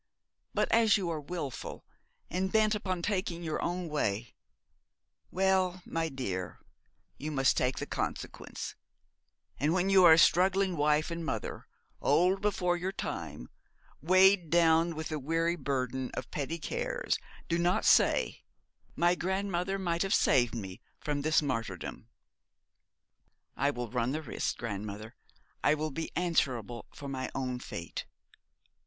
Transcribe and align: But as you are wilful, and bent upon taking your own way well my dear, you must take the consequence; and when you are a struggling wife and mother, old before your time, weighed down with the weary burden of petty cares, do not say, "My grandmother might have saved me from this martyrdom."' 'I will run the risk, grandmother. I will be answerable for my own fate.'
But 0.55 0.67
as 0.71 0.97
you 0.97 1.11
are 1.11 1.21
wilful, 1.21 1.85
and 2.27 2.51
bent 2.51 2.73
upon 2.73 3.03
taking 3.03 3.43
your 3.43 3.61
own 3.61 3.87
way 3.87 4.33
well 5.29 5.83
my 5.85 6.09
dear, 6.09 6.57
you 7.19 7.29
must 7.29 7.55
take 7.55 7.77
the 7.77 7.85
consequence; 7.85 8.73
and 9.59 9.73
when 9.75 9.91
you 9.91 10.03
are 10.03 10.13
a 10.13 10.17
struggling 10.17 10.75
wife 10.75 11.11
and 11.11 11.23
mother, 11.23 11.67
old 12.01 12.41
before 12.41 12.75
your 12.77 12.91
time, 12.91 13.47
weighed 14.01 14.49
down 14.49 14.95
with 14.95 15.09
the 15.09 15.19
weary 15.19 15.55
burden 15.55 16.09
of 16.15 16.31
petty 16.31 16.57
cares, 16.57 17.19
do 17.47 17.59
not 17.59 17.85
say, 17.85 18.41
"My 18.95 19.13
grandmother 19.13 19.77
might 19.77 20.01
have 20.01 20.15
saved 20.15 20.55
me 20.55 20.81
from 20.99 21.21
this 21.21 21.43
martyrdom."' 21.43 22.07
'I 23.55 23.69
will 23.69 23.91
run 23.91 24.13
the 24.13 24.23
risk, 24.23 24.57
grandmother. 24.57 25.13
I 25.63 25.75
will 25.75 25.91
be 25.91 26.11
answerable 26.15 26.87
for 26.91 27.07
my 27.07 27.29
own 27.35 27.59
fate.' 27.59 28.05